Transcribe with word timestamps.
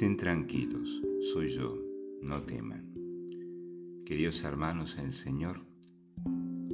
Estén 0.00 0.16
tranquilos, 0.16 1.02
soy 1.20 1.50
yo, 1.50 1.76
no 2.22 2.42
teman. 2.44 2.90
Queridos 4.06 4.42
hermanos 4.44 4.96
en 4.96 5.04
el 5.04 5.12
Señor, 5.12 5.60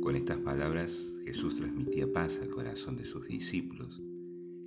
con 0.00 0.14
estas 0.14 0.38
palabras 0.38 1.12
Jesús 1.24 1.56
transmitía 1.56 2.12
paz 2.12 2.38
al 2.40 2.46
corazón 2.46 2.94
de 2.96 3.04
sus 3.04 3.26
discípulos, 3.26 4.00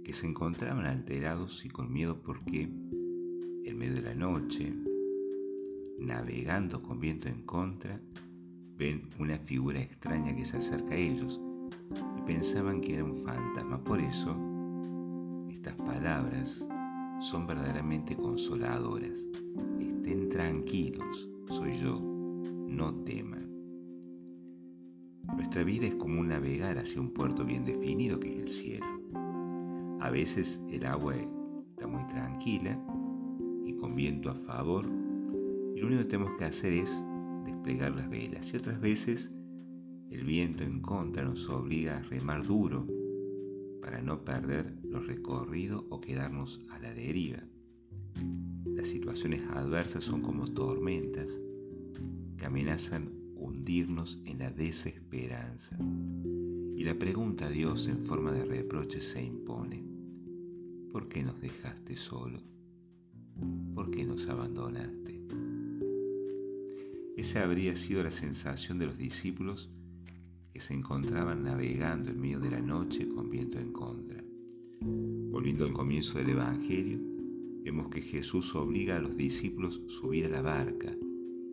que 0.04 0.12
se 0.12 0.27
encontraban 0.27 0.86
alterados 0.86 1.64
y 1.64 1.70
con 1.70 1.90
miedo 1.90 2.22
porque, 2.22 2.64
en 3.64 3.77
medio 3.77 3.94
de 3.94 4.02
la 4.02 4.14
noche, 4.14 4.76
navegando 5.98 6.84
con 6.84 7.00
viento 7.00 7.30
en 7.30 7.44
contra, 7.44 8.02
ven 8.76 9.07
una 9.20 9.38
figura 9.38 9.82
extraña 9.82 10.36
que 10.36 10.44
se 10.44 10.57
acerca 10.57 10.96
a 10.96 10.98
ellos 10.98 11.39
y 12.18 12.21
pensaban 12.23 12.82
que 12.82 12.96
era 12.96 13.05
un 13.05 13.23
fantasma. 13.23 13.82
Por 13.82 14.02
eso, 14.02 14.38
estas 15.49 15.76
palabras 15.76 16.68
son 17.20 17.46
verdaderamente 17.48 18.16
consoladoras. 18.16 19.27
Estén 19.80 20.30
tranquilos, 20.30 21.30
soy 21.50 21.77
yo, 21.77 22.00
no 22.00 22.94
teman. 23.04 23.50
Nuestra 25.36 25.63
vida 25.63 25.88
es 25.88 25.96
como 25.96 26.22
un 26.22 26.30
navegar 26.30 26.77
hacia 26.77 27.02
un 27.02 27.12
puerto 27.12 27.46
bien 27.46 27.66
definido 27.66 28.20
que 28.20 28.30
es 28.30 28.40
el 28.40 28.48
cielo. 28.48 28.86
A 30.00 30.10
veces 30.10 30.62
el 30.70 30.86
agua 30.86 31.16
está 31.16 31.88
muy 31.88 32.05
tranquila 32.08 32.82
y 33.66 33.74
con 33.74 33.96
viento 33.96 34.30
a 34.30 34.36
favor 34.36 34.86
y 35.76 35.80
lo 35.80 35.88
único 35.88 36.04
que 36.04 36.10
tenemos 36.10 36.34
que 36.38 36.46
hacer 36.46 36.74
es 36.74 37.04
desplegar 37.46 37.96
las 37.96 38.10
velas 38.10 38.54
y 38.54 38.58
otras 38.58 38.80
veces 38.80 39.34
el 40.10 40.24
viento 40.24 40.63
en 40.63 40.82
contra 40.82 41.24
nos 41.24 41.48
obliga 41.49 41.98
a 41.98 42.02
remar 42.04 42.46
duro 42.46 42.88
para 43.90 44.04
no 44.04 44.23
perder 44.23 44.77
los 44.84 45.07
recorridos 45.07 45.84
o 45.90 45.99
quedarnos 45.99 46.62
a 46.70 46.77
la 46.77 46.93
deriva. 46.93 47.40
Las 48.65 48.87
situaciones 48.87 49.41
adversas 49.49 50.04
son 50.04 50.21
como 50.21 50.46
tormentas 50.46 51.40
que 52.37 52.46
amenazan 52.46 53.12
hundirnos 53.35 54.21
en 54.26 54.37
la 54.37 54.51
desesperanza. 54.51 55.76
Y 56.76 56.84
la 56.84 56.99
pregunta 56.99 57.48
a 57.48 57.49
Dios 57.49 57.87
en 57.87 57.98
forma 57.98 58.31
de 58.31 58.46
reproche 58.46 59.01
se 59.01 59.23
impone. 59.23 59.84
¿Por 60.91 61.09
qué 61.09 61.24
nos 61.24 61.41
dejaste 61.41 61.98
solo? 61.98 62.43
¿Por 63.74 63.90
qué 63.90 64.06
nos 64.06 64.29
abandonaste? 64.29 65.19
Esa 67.18 67.44
habría 67.44 67.75
sido 67.75 68.03
la 68.03 68.12
sensación 68.12 68.78
de 68.78 68.85
los 68.85 69.00
discípulos 69.00 69.72
se 70.59 70.74
encontraban 70.74 71.44
navegando 71.44 72.09
en 72.09 72.19
medio 72.19 72.40
de 72.40 72.52
la 72.52 72.62
noche 72.62 73.07
con 73.07 73.29
viento 73.29 73.59
en 73.59 73.72
contra. 73.72 74.24
Volviendo 74.81 75.66
al 75.66 75.74
comienzo 75.74 76.18
del 76.18 76.31
Evangelio, 76.31 77.00
vemos 77.63 77.90
que 77.90 78.02
Jesús 78.02 78.53
obliga 78.56 78.97
a 78.97 79.00
los 79.00 79.16
discípulos 79.16 79.81
a 79.85 79.90
subir 79.90 80.25
a 80.25 80.30
la 80.30 80.41
barca 80.41 80.94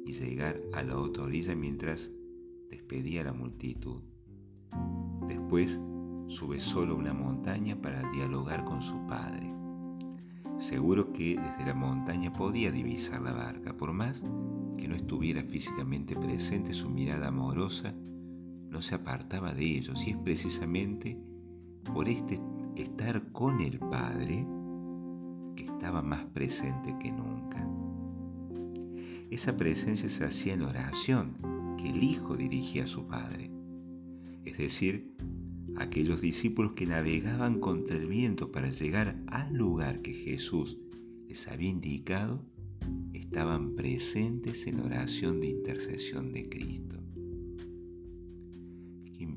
y 0.04 0.12
llegar 0.12 0.60
a 0.72 0.82
la 0.82 0.98
otra 0.98 1.24
orilla 1.24 1.54
mientras 1.54 2.10
despedía 2.70 3.20
a 3.20 3.24
la 3.24 3.32
multitud. 3.32 4.00
Después 5.28 5.80
sube 6.28 6.58
solo 6.60 6.94
a 6.94 6.98
una 6.98 7.14
montaña 7.14 7.80
para 7.80 8.10
dialogar 8.10 8.64
con 8.64 8.82
su 8.82 9.06
Padre. 9.06 9.52
Seguro 10.58 11.12
que 11.12 11.38
desde 11.38 11.66
la 11.66 11.74
montaña 11.74 12.32
podía 12.32 12.72
divisar 12.72 13.22
la 13.22 13.32
barca, 13.32 13.76
por 13.76 13.92
más 13.92 14.22
que 14.76 14.88
no 14.88 14.96
estuviera 14.96 15.44
físicamente 15.44 16.16
presente 16.16 16.72
su 16.72 16.88
mirada 16.88 17.28
amorosa 17.28 17.94
no 18.76 18.82
se 18.82 18.94
apartaba 18.94 19.54
de 19.54 19.64
ellos 19.64 20.06
y 20.06 20.10
es 20.10 20.18
precisamente 20.18 21.18
por 21.94 22.10
este 22.10 22.38
estar 22.76 23.32
con 23.32 23.62
el 23.62 23.78
Padre 23.78 24.46
que 25.56 25.64
estaba 25.64 26.02
más 26.02 26.26
presente 26.26 26.94
que 27.00 27.10
nunca. 27.10 27.66
Esa 29.30 29.56
presencia 29.56 30.10
se 30.10 30.26
hacía 30.26 30.52
en 30.52 30.60
oración 30.60 31.38
que 31.78 31.88
el 31.88 32.02
Hijo 32.04 32.36
dirigía 32.36 32.84
a 32.84 32.86
su 32.86 33.06
Padre, 33.06 33.50
es 34.44 34.58
decir, 34.58 35.16
aquellos 35.76 36.20
discípulos 36.20 36.72
que 36.72 36.84
navegaban 36.84 37.60
contra 37.60 37.96
el 37.96 38.06
viento 38.06 38.52
para 38.52 38.68
llegar 38.68 39.18
al 39.28 39.54
lugar 39.54 40.02
que 40.02 40.12
Jesús 40.12 40.76
les 41.26 41.48
había 41.48 41.70
indicado, 41.70 42.44
estaban 43.14 43.74
presentes 43.74 44.66
en 44.66 44.80
oración 44.80 45.40
de 45.40 45.46
intercesión 45.46 46.30
de 46.30 46.46
Cristo 46.50 47.05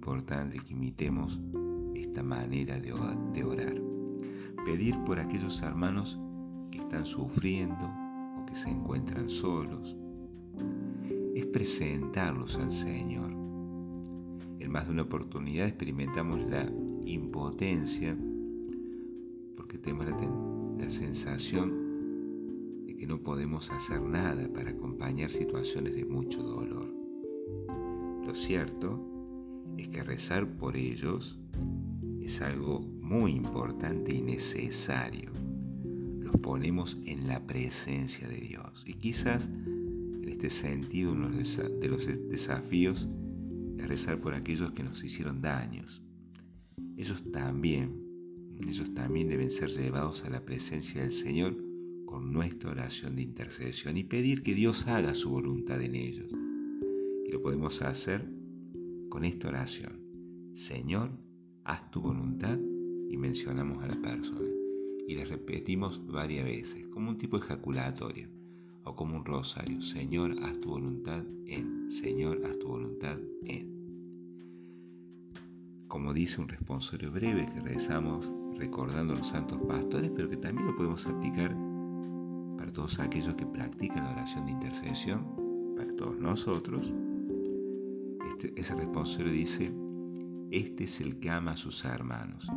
importante 0.09 0.57
que 0.57 0.73
imitemos 0.73 1.39
esta 1.93 2.23
manera 2.23 2.79
de 2.79 3.43
orar. 3.43 3.79
Pedir 4.65 4.97
por 5.05 5.19
aquellos 5.19 5.61
hermanos 5.61 6.19
que 6.71 6.79
están 6.79 7.05
sufriendo 7.05 7.85
o 8.39 8.43
que 8.47 8.55
se 8.55 8.69
encuentran 8.69 9.29
solos. 9.29 9.95
Es 11.35 11.45
presentarlos 11.45 12.57
al 12.57 12.71
Señor. 12.71 13.29
En 14.59 14.71
más 14.71 14.87
de 14.87 14.93
una 14.93 15.03
oportunidad 15.03 15.67
experimentamos 15.67 16.39
la 16.49 16.67
impotencia 17.05 18.17
porque 19.55 19.77
tenemos 19.77 20.07
la, 20.07 20.17
la 20.85 20.89
sensación 20.89 22.87
de 22.87 22.95
que 22.95 23.05
no 23.05 23.21
podemos 23.21 23.69
hacer 23.69 24.01
nada 24.01 24.51
para 24.51 24.71
acompañar 24.71 25.29
situaciones 25.29 25.93
de 25.93 26.03
mucho 26.03 26.41
dolor. 26.41 26.91
Lo 28.25 28.33
cierto 28.33 29.08
es 29.81 29.87
que 29.89 30.03
rezar 30.03 30.57
por 30.57 30.75
ellos 30.75 31.39
es 32.21 32.41
algo 32.41 32.81
muy 32.81 33.31
importante 33.31 34.13
y 34.13 34.21
necesario. 34.21 35.31
Los 36.19 36.35
ponemos 36.41 36.97
en 37.05 37.27
la 37.27 37.45
presencia 37.47 38.27
de 38.27 38.39
Dios. 38.41 38.83
Y 38.85 38.95
quizás 38.95 39.47
en 39.47 40.27
este 40.27 40.49
sentido 40.49 41.13
uno 41.13 41.29
de 41.29 41.87
los 41.87 42.07
desafíos 42.29 43.07
es 43.77 43.87
rezar 43.87 44.19
por 44.19 44.33
aquellos 44.33 44.71
que 44.71 44.83
nos 44.83 45.03
hicieron 45.03 45.41
daños. 45.41 46.03
Ellos 46.97 47.23
también, 47.31 48.03
ellos 48.67 48.93
también 48.93 49.27
deben 49.29 49.49
ser 49.49 49.69
llevados 49.69 50.25
a 50.25 50.29
la 50.29 50.43
presencia 50.43 51.01
del 51.01 51.13
Señor 51.13 51.57
con 52.05 52.33
nuestra 52.33 52.71
oración 52.71 53.15
de 53.15 53.21
intercesión 53.21 53.97
y 53.97 54.03
pedir 54.03 54.41
que 54.41 54.53
Dios 54.53 54.87
haga 54.87 55.13
su 55.13 55.29
voluntad 55.29 55.81
en 55.81 55.95
ellos. 55.95 56.31
Y 57.25 57.31
lo 57.31 57.41
podemos 57.41 57.81
hacer 57.81 58.38
con 59.09 59.25
esta 59.25 59.49
oración. 59.49 59.99
Señor, 60.53 61.11
haz 61.65 61.89
tu 61.91 62.01
voluntad 62.01 62.57
y 63.09 63.17
mencionamos 63.17 63.83
a 63.83 63.87
la 63.87 64.01
persona. 64.01 64.49
Y 65.07 65.15
le 65.15 65.25
repetimos 65.25 66.05
varias 66.05 66.45
veces, 66.45 66.87
como 66.89 67.09
un 67.09 67.17
tipo 67.17 67.37
ejaculatorio 67.37 68.29
o 68.83 68.95
como 68.95 69.17
un 69.17 69.25
rosario. 69.25 69.81
Señor, 69.81 70.35
haz 70.43 70.59
tu 70.59 70.69
voluntad 70.69 71.25
en. 71.47 71.91
Señor, 71.91 72.41
haz 72.45 72.57
tu 72.59 72.67
voluntad 72.67 73.17
en. 73.45 73.79
Como 75.87 76.13
dice 76.13 76.39
un 76.39 76.47
responsorio 76.47 77.11
breve 77.11 77.47
que 77.51 77.61
rezamos 77.61 78.31
recordando 78.57 79.13
a 79.13 79.17
los 79.17 79.27
santos 79.27 79.59
pastores, 79.67 80.11
pero 80.15 80.29
que 80.29 80.37
también 80.37 80.67
lo 80.67 80.75
podemos 80.75 81.07
aplicar 81.07 81.57
para 82.57 82.71
todos 82.71 82.99
aquellos 82.99 83.33
que 83.35 83.45
practican 83.47 84.03
la 84.03 84.11
oración 84.11 84.45
de 84.45 84.51
intercesión, 84.51 85.25
para 85.75 85.95
todos 85.95 86.19
nosotros, 86.19 86.93
este, 88.39 88.61
ese 88.61 88.73
responsable 88.73 89.33
dice, 89.33 89.69
este 90.49 90.85
es 90.85 91.01
el 91.01 91.19
que 91.19 91.29
ama 91.29 91.51
a 91.51 91.57
sus 91.57 91.83
hermanos, 91.83 92.47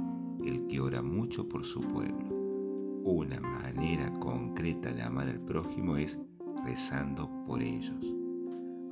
el 0.45 0.65
que 0.69 0.81
ora 0.81 1.03
mucho 1.03 1.49
por 1.49 1.65
su 1.65 1.81
pueblo. 1.81 3.01
Una 3.03 3.41
manera 3.41 4.13
concreta 4.21 4.93
de 4.93 5.03
amar 5.03 5.29
al 5.29 5.41
prójimo 5.41 5.97
es 5.97 6.21
rezando 6.65 7.29
por 7.47 7.61
ellos, 7.61 8.15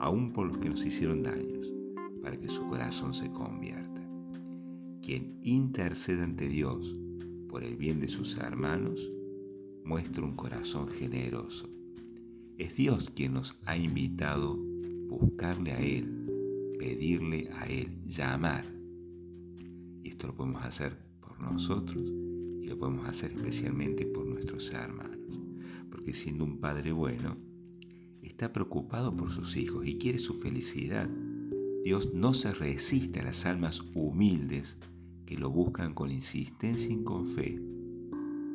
aún 0.00 0.32
por 0.32 0.48
los 0.48 0.58
que 0.58 0.68
nos 0.68 0.84
hicieron 0.84 1.22
daños, 1.22 1.72
para 2.22 2.36
que 2.36 2.48
su 2.48 2.66
corazón 2.66 3.14
se 3.14 3.30
convierta. 3.30 4.02
Quien 5.00 5.38
intercede 5.44 6.24
ante 6.24 6.48
Dios 6.48 6.96
por 7.48 7.62
el 7.62 7.76
bien 7.76 8.00
de 8.00 8.08
sus 8.08 8.36
hermanos, 8.36 9.12
muestra 9.84 10.24
un 10.24 10.34
corazón 10.34 10.88
generoso. 10.88 11.68
Es 12.58 12.74
Dios 12.74 13.10
quien 13.10 13.34
nos 13.34 13.56
ha 13.66 13.76
invitado 13.76 14.58
a 15.08 15.14
buscarle 15.14 15.70
a 15.70 15.78
Él 15.78 16.19
pedirle 16.80 17.50
a 17.52 17.66
Él, 17.66 18.02
llamar. 18.06 18.64
Y 20.02 20.08
esto 20.08 20.28
lo 20.28 20.34
podemos 20.34 20.64
hacer 20.64 20.96
por 21.20 21.38
nosotros 21.38 22.02
y 22.02 22.64
lo 22.64 22.78
podemos 22.78 23.06
hacer 23.06 23.32
especialmente 23.32 24.06
por 24.06 24.24
nuestros 24.24 24.72
hermanos. 24.72 25.38
Porque 25.90 26.14
siendo 26.14 26.46
un 26.46 26.58
padre 26.58 26.92
bueno, 26.92 27.36
está 28.22 28.54
preocupado 28.54 29.14
por 29.14 29.30
sus 29.30 29.58
hijos 29.58 29.86
y 29.86 29.98
quiere 29.98 30.18
su 30.18 30.32
felicidad. 30.32 31.06
Dios 31.84 32.14
no 32.14 32.32
se 32.32 32.50
resiste 32.54 33.20
a 33.20 33.24
las 33.24 33.44
almas 33.44 33.82
humildes 33.94 34.78
que 35.26 35.36
lo 35.36 35.50
buscan 35.50 35.92
con 35.92 36.10
insistencia 36.10 36.90
y 36.90 37.04
con 37.04 37.26
fe. 37.26 37.60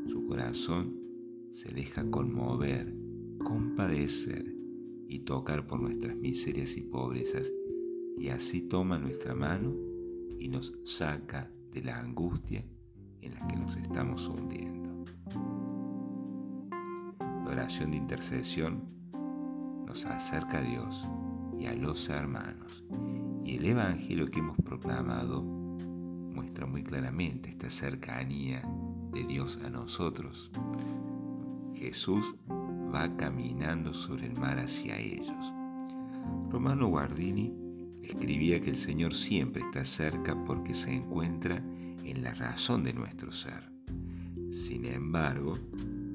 Su 0.07 0.25
corazón 0.25 0.95
se 1.51 1.71
deja 1.71 2.09
conmover, 2.09 2.91
compadecer 3.43 4.51
y 5.07 5.19
tocar 5.19 5.67
por 5.67 5.79
nuestras 5.79 6.15
miserias 6.15 6.75
y 6.75 6.81
pobrezas 6.81 7.51
y 8.17 8.29
así 8.29 8.61
toma 8.61 8.97
nuestra 8.97 9.35
mano 9.35 9.73
y 10.39 10.47
nos 10.47 10.73
saca 10.83 11.49
de 11.71 11.83
la 11.83 11.99
angustia 11.99 12.63
en 13.21 13.33
la 13.33 13.47
que 13.47 13.55
nos 13.55 13.75
estamos 13.75 14.27
hundiendo. 14.27 15.03
La 17.19 17.51
oración 17.51 17.91
de 17.91 17.97
intercesión 17.97 18.83
nos 19.85 20.05
acerca 20.05 20.59
a 20.59 20.61
Dios 20.61 21.05
y 21.59 21.65
a 21.65 21.73
los 21.73 22.09
hermanos. 22.09 22.83
Y 23.43 23.57
el 23.57 23.65
Evangelio 23.65 24.27
que 24.27 24.39
hemos 24.39 24.57
proclamado 24.57 25.43
muestra 25.43 26.65
muy 26.65 26.83
claramente 26.83 27.49
esta 27.49 27.69
cercanía 27.69 28.61
de 29.13 29.23
Dios 29.23 29.59
a 29.63 29.69
nosotros. 29.69 30.51
Jesús 31.75 32.35
va 32.93 33.15
caminando 33.17 33.93
sobre 33.93 34.27
el 34.27 34.39
mar 34.39 34.59
hacia 34.59 34.97
ellos. 34.97 35.53
Romano 36.49 36.87
Guardini 36.87 37.64
escribía 38.05 38.61
que 38.61 38.69
el 38.69 38.77
Señor 38.77 39.13
siempre 39.13 39.61
está 39.61 39.83
cerca 39.85 40.41
porque 40.45 40.73
se 40.73 40.93
encuentra 40.93 41.63
en 42.03 42.23
la 42.23 42.33
razón 42.33 42.83
de 42.83 42.93
nuestro 42.93 43.31
ser. 43.31 43.71
Sin 44.49 44.85
embargo, 44.85 45.57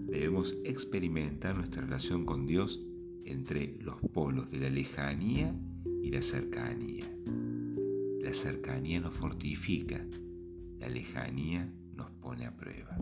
debemos 0.07 0.57
experimentar 0.65 1.57
nuestra 1.57 1.83
relación 1.83 2.25
con 2.25 2.47
Dios 2.47 2.81
entre 3.25 3.77
los 3.81 3.97
polos 4.13 4.51
de 4.51 4.61
la 4.61 4.71
lejanía 4.71 5.55
y 6.03 6.11
la 6.11 6.23
cercanía. 6.23 7.05
La 8.21 8.35
cercanía 8.35 9.01
nos 9.01 9.15
fortifica, 9.15 10.05
la 10.79 10.89
lejanía 10.89 11.73
nos 11.95 12.11
pone 12.13 12.47
a 12.47 12.57
prueba. 12.57 12.97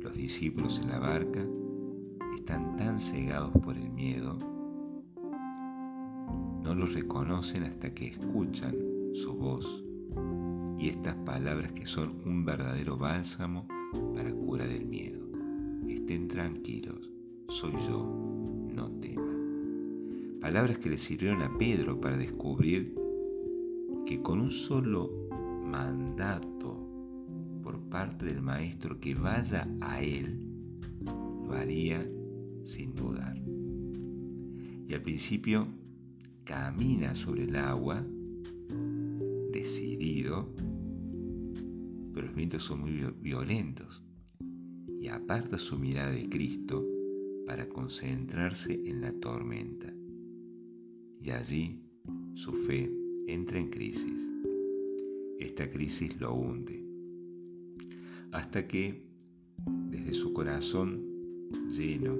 Los 0.00 0.16
discípulos 0.16 0.80
en 0.82 0.88
la 0.88 0.98
barca 0.98 1.46
están 2.36 2.76
tan 2.76 3.00
cegados 3.00 3.52
por 3.62 3.76
el 3.76 3.90
miedo, 3.90 4.36
no 6.62 6.74
los 6.74 6.94
reconocen 6.94 7.64
hasta 7.64 7.92
que 7.92 8.06
escuchan 8.08 8.74
su 9.14 9.34
voz 9.34 9.84
y 10.78 10.88
estas 10.88 11.14
palabras 11.16 11.72
que 11.72 11.86
son 11.86 12.20
un 12.24 12.44
verdadero 12.44 12.96
bálsamo 12.96 13.66
para 14.14 14.32
curar 14.32 14.68
el 14.68 14.86
miedo. 14.86 15.20
Estén 15.88 16.28
tranquilos, 16.28 17.10
soy 17.48 17.72
yo, 17.86 18.04
no 18.72 18.90
tema. 19.00 19.32
Palabras 20.40 20.78
que 20.78 20.90
le 20.90 20.98
sirvieron 20.98 21.42
a 21.42 21.56
Pedro 21.58 22.00
para 22.00 22.16
descubrir 22.16 22.94
que 24.06 24.20
con 24.22 24.40
un 24.40 24.50
solo 24.50 25.28
mandato 25.64 26.88
por 27.62 27.78
parte 27.88 28.26
del 28.26 28.42
Maestro 28.42 28.98
que 28.98 29.14
vaya 29.14 29.68
a 29.80 30.02
él, 30.02 30.48
lo 31.46 31.52
haría 31.52 32.04
sin 32.64 32.94
dudar. 32.94 33.36
Y 34.88 34.94
al 34.94 35.02
principio 35.02 35.68
camina 36.52 37.14
sobre 37.14 37.44
el 37.44 37.56
agua, 37.56 38.06
decidido, 39.52 40.54
pero 42.12 42.26
los 42.26 42.36
vientos 42.36 42.64
son 42.64 42.80
muy 42.80 43.02
violentos 43.22 44.04
y 45.00 45.08
aparta 45.08 45.56
su 45.56 45.78
mirada 45.78 46.10
de 46.10 46.28
Cristo 46.28 46.86
para 47.46 47.66
concentrarse 47.70 48.82
en 48.84 49.00
la 49.00 49.12
tormenta. 49.14 49.94
Y 51.22 51.30
allí 51.30 51.86
su 52.34 52.52
fe 52.52 52.92
entra 53.28 53.58
en 53.58 53.70
crisis. 53.70 54.30
Esta 55.38 55.70
crisis 55.70 56.20
lo 56.20 56.34
hunde. 56.34 56.84
Hasta 58.30 58.68
que, 58.68 59.06
desde 59.88 60.12
su 60.12 60.34
corazón 60.34 61.02
lleno, 61.70 62.18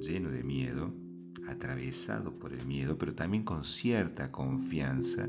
lleno 0.00 0.30
de 0.30 0.42
miedo, 0.42 0.94
atravesado 1.48 2.38
por 2.38 2.52
el 2.52 2.64
miedo, 2.66 2.98
pero 2.98 3.14
también 3.14 3.44
con 3.44 3.64
cierta 3.64 4.30
confianza, 4.32 5.28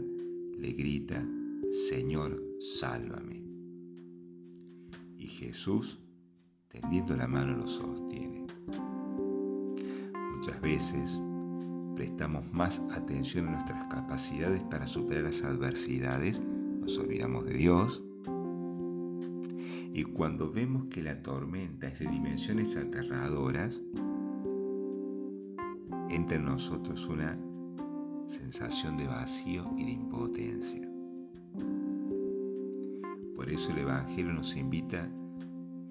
le 0.57 0.71
grita, 0.71 1.23
Señor, 1.89 2.41
sálvame. 2.59 3.43
Y 5.17 5.27
Jesús, 5.27 5.99
tendiendo 6.67 7.15
la 7.15 7.27
mano, 7.27 7.57
lo 7.57 7.67
sostiene. 7.67 8.45
Muchas 10.35 10.61
veces 10.61 11.17
prestamos 11.95 12.53
más 12.53 12.79
atención 12.91 13.47
a 13.47 13.51
nuestras 13.51 13.85
capacidades 13.87 14.61
para 14.69 14.87
superar 14.87 15.23
las 15.23 15.43
adversidades, 15.43 16.41
nos 16.79 16.97
olvidamos 16.99 17.45
de 17.45 17.53
Dios. 17.53 18.03
Y 19.93 20.03
cuando 20.03 20.51
vemos 20.51 20.85
que 20.91 21.01
la 21.01 21.21
tormenta 21.23 21.87
es 21.87 21.99
de 21.99 22.07
dimensiones 22.07 22.77
aterradoras, 22.77 23.81
entra 26.17 26.37
en 26.37 26.45
nosotros 26.45 27.05
una 27.05 27.37
sensación 28.25 28.97
de 28.97 29.05
vacío 29.05 29.71
y 29.77 29.85
de 29.85 29.91
impotencia. 29.91 30.89
Por 33.35 33.47
eso 33.51 33.71
el 33.71 33.77
Evangelio 33.77 34.33
nos 34.33 34.55
invita 34.55 35.03
a 35.03 35.09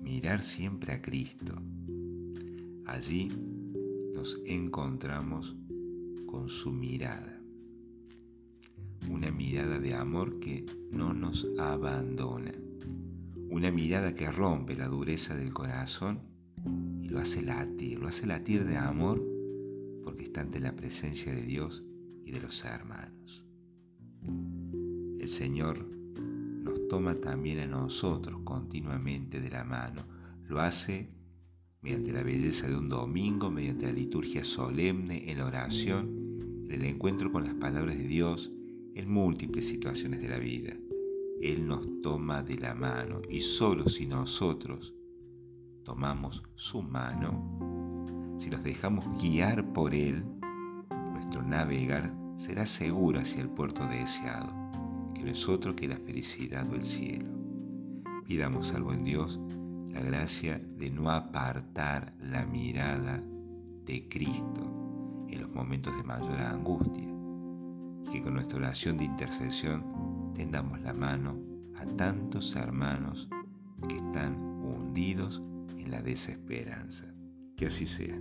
mirar 0.03 0.43
siempre 0.43 0.95
a 0.95 1.01
Cristo. 1.01 1.55
Allí 2.87 3.29
nos 4.15 4.41
encontramos 4.47 5.57
con 6.27 6.49
su 6.49 6.73
mirada. 6.73 7.41
Una 9.09 9.31
mirada 9.31 9.79
de 9.79 9.95
amor 9.95 10.41
que 10.41 10.67
no 10.91 11.15
nos 11.15 11.47
abandona. 11.57 12.53
Una 13.49 13.71
mirada 13.71 14.13
que 14.13 14.29
rompe 14.29 14.75
la 14.75 14.89
dureza 14.89 15.37
del 15.37 15.55
corazón 15.55 16.19
y 17.01 17.11
lo 17.11 17.21
hace 17.21 17.43
latir, 17.43 18.01
lo 18.01 18.09
hace 18.09 18.27
latir 18.27 18.65
de 18.65 18.77
amor 18.77 19.36
porque 20.07 20.23
está 20.23 20.41
ante 20.41 20.61
la 20.61 20.77
presencia 20.77 21.35
de 21.35 21.43
Dios 21.43 21.83
y 22.25 22.31
de 22.31 22.41
los 22.41 22.65
hermanos. 22.65 23.45
El 25.19 25.27
Señor 25.27 25.85
nos 26.63 26.87
toma 26.87 27.17
también 27.17 27.59
a 27.59 27.67
nosotros 27.67 28.39
continuamente 28.45 29.41
de 29.41 29.51
la 29.51 29.65
mano. 29.65 30.07
Lo 30.45 30.61
hace 30.61 31.09
mediante 31.83 32.13
la 32.13 32.23
belleza 32.23 32.69
de 32.69 32.77
un 32.77 32.89
domingo, 32.89 33.51
mediante 33.51 33.87
la 33.87 33.93
liturgia 33.93 34.45
solemne, 34.45 35.29
en 35.29 35.39
la 35.39 35.47
oración, 35.47 36.39
en 36.69 36.71
el 36.71 36.85
encuentro 36.85 37.33
con 37.33 37.43
las 37.43 37.55
palabras 37.55 37.99
de 37.99 38.07
Dios, 38.07 38.53
en 38.95 39.11
múltiples 39.11 39.67
situaciones 39.67 40.21
de 40.21 40.29
la 40.29 40.39
vida. 40.39 40.73
Él 41.43 41.67
nos 41.67 41.85
toma 42.01 42.45
de 42.45 42.59
la 42.59 42.77
mano 42.77 43.23
y 43.29 43.41
solo 43.41 43.89
si 43.89 44.07
nosotros 44.07 44.95
tomamos 45.83 46.45
su 46.55 46.81
mano, 46.81 47.66
si 48.39 48.51
nos 48.51 48.63
dejamos 48.63 49.05
guiar 49.21 49.73
por 49.73 49.95
Él, 49.95 50.25
nuestro 51.13 51.43
navegar 51.43 52.13
será 52.37 52.67
seguro 52.67 53.21
hacia 53.21 53.41
el 53.41 53.49
puerto 53.49 53.87
deseado, 53.87 54.53
que 55.15 55.23
no 55.23 55.31
es 55.31 55.49
otro 55.49 55.75
que 55.75 55.89
la 55.89 55.97
felicidad 55.97 56.67
o 56.71 56.75
el 56.75 56.85
cielo. 56.85 57.31
Pidamos 58.27 58.73
al 58.75 58.83
buen 58.83 59.05
Dios 59.05 59.41
la 59.93 60.01
gracia 60.01 60.61
de 60.77 60.91
no 60.91 61.11
apartar 61.11 62.13
la 62.21 62.45
mirada 62.47 63.23
de 63.87 64.09
Cristo 64.09 65.27
en 65.29 65.41
los 65.41 65.55
momentos 65.55 65.97
de 65.97 66.03
mayor 66.03 66.39
angustia 66.41 67.09
y 68.05 68.11
que 68.11 68.23
con 68.23 68.35
nuestra 68.35 68.59
oración 68.59 68.99
de 68.99 69.05
intercesión 69.05 70.33
tendamos 70.35 70.81
la 70.83 70.93
mano 70.93 71.39
a 71.77 71.85
tantos 71.97 72.55
hermanos 72.57 73.29
que 73.89 73.97
están 73.97 74.37
hundidos 74.37 75.43
en 75.79 75.91
la 75.91 76.03
desesperanza. 76.03 77.07
Que 77.57 77.67
así 77.67 77.87
sea. 77.87 78.21